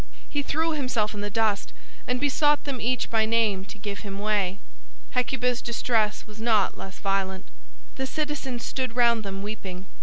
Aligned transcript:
He 0.27 0.41
threw 0.41 0.71
himself 0.71 1.13
in 1.13 1.21
the 1.21 1.29
dust 1.29 1.73
and 2.07 2.19
besought 2.19 2.63
them 2.63 2.81
each 2.81 3.11
by 3.11 3.27
name 3.27 3.65
to 3.65 3.77
give 3.77 3.99
him 3.99 4.17
way. 4.17 4.57
Hecuba's 5.11 5.61
distress 5.61 6.25
was 6.25 6.41
not 6.41 6.75
less 6.75 6.97
violent. 6.97 7.45
The 7.97 8.07
citizens 8.07 8.65
stood 8.65 8.95
round 8.95 9.21
them 9.21 9.43
weeping. 9.43 9.85